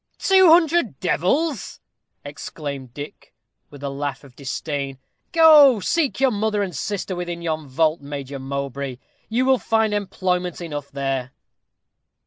[0.17, 1.79] "Two hundred devils!"
[2.25, 3.35] exclaimed Dick,
[3.69, 4.97] with a laugh of disdain.
[5.31, 8.97] "Go, seek your mother and sister within yon vault, Major Mowbray;
[9.29, 11.33] you will find employment enough there."